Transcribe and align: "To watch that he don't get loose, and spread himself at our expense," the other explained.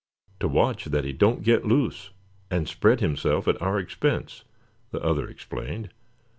"To 0.39 0.47
watch 0.47 0.85
that 0.85 1.03
he 1.03 1.13
don't 1.13 1.43
get 1.43 1.63
loose, 1.63 2.09
and 2.49 2.67
spread 2.67 3.01
himself 3.01 3.47
at 3.47 3.61
our 3.61 3.77
expense," 3.77 4.43
the 4.89 4.99
other 5.03 5.29
explained. 5.29 5.89